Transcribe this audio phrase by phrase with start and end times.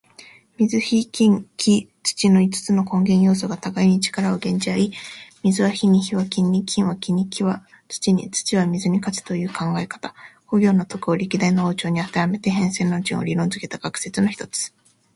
[0.57, 4.93] 水・火・金・木・土の五つの根元要素が互いに力を減じ合い、
[5.43, 10.15] 水は火に、火は金に、金は木に、木は土に、土は水に勝つという考え方。
[10.47, 14.73] 五行の徳を歴代の王朝にあてはめて変遷の順を理論づけた学説の一つ。